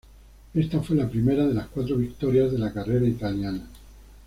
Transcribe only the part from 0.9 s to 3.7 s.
la primera de las cuatro victorias de la carrera italiana.